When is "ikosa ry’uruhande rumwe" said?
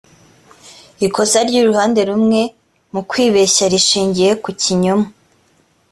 1.05-2.41